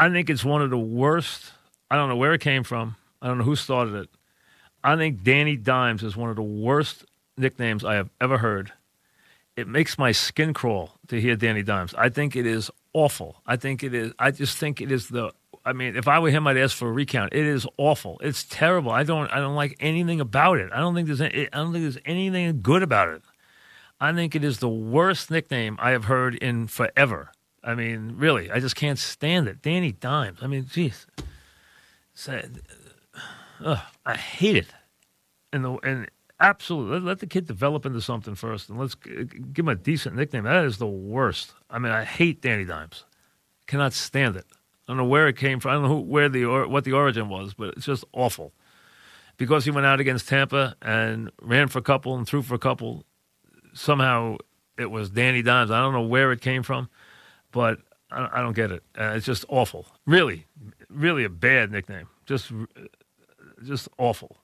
[0.00, 1.52] I think it's one of the worst.
[1.90, 2.96] I don't know where it came from.
[3.20, 4.08] I don't know who started it.
[4.82, 7.04] I think Danny Dimes is one of the worst
[7.36, 8.72] nicknames I have ever heard.
[9.56, 11.92] It makes my skin crawl to hear Danny Dimes.
[11.92, 13.42] I think it is awful.
[13.46, 14.14] I think it is.
[14.18, 15.32] I just think it is the.
[15.66, 17.34] I mean, if I were him, I'd ask for a recount.
[17.34, 18.18] It is awful.
[18.22, 18.92] It's terrible.
[18.92, 19.30] I don't.
[19.30, 20.70] I don't like anything about it.
[20.72, 21.20] I don't think there's.
[21.20, 23.22] Any, I don't think there's anything good about it.
[24.00, 27.32] I think it is the worst nickname I have heard in forever.
[27.62, 29.62] I mean, really, I just can't stand it.
[29.62, 30.38] Danny Dimes.
[30.42, 31.06] I mean, jeez.
[33.62, 33.76] Uh,
[34.06, 34.68] I hate it.
[35.52, 39.64] And the and absolutely let, let, the kid develop into something first, and let's give
[39.64, 40.44] him a decent nickname.
[40.44, 41.52] That is the worst.
[41.68, 43.04] I mean, I hate Danny Dimes.
[43.66, 44.46] Cannot stand it.
[44.50, 45.70] I don't know where it came from.
[45.70, 48.52] I don't know who, where the or, what the origin was, but it's just awful.
[49.36, 52.58] Because he went out against Tampa and ran for a couple and threw for a
[52.58, 53.04] couple,
[53.72, 54.36] somehow
[54.78, 55.70] it was Danny Dimes.
[55.70, 56.88] I don't know where it came from,
[57.52, 57.78] but
[58.10, 58.82] I, I don't get it.
[58.98, 59.86] Uh, it's just awful.
[60.06, 60.46] Really,
[60.88, 62.08] really a bad nickname.
[62.26, 62.52] Just,
[63.64, 64.36] just awful.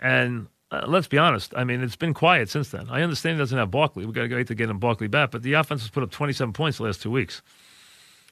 [0.00, 1.52] And uh, let's be honest.
[1.56, 2.88] I mean, it's been quiet since then.
[2.90, 4.04] I understand he doesn't have Barkley.
[4.04, 5.30] We've got to wait to get him Barkley back.
[5.30, 7.42] But the offense has put up 27 points the last two weeks.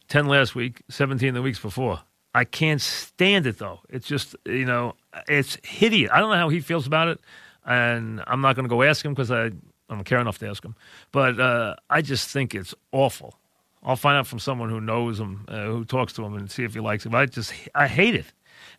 [0.08, 2.00] 10 last week, 17 the weeks before.
[2.34, 3.80] I can't stand it though.
[3.88, 4.94] It's just you know,
[5.28, 6.10] it's hideous.
[6.12, 7.20] I don't know how he feels about it,
[7.64, 10.48] and I'm not going to go ask him because I I don't care enough to
[10.48, 10.74] ask him.
[11.12, 13.38] But uh, I just think it's awful.
[13.84, 16.64] I'll find out from someone who knows him, uh, who talks to him, and see
[16.64, 17.14] if he likes him.
[17.14, 18.26] I just I hate it.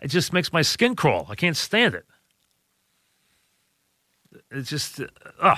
[0.02, 1.28] It just makes my skin crawl.
[1.30, 2.06] I can't stand it.
[4.52, 5.02] It's just,
[5.40, 5.56] uh,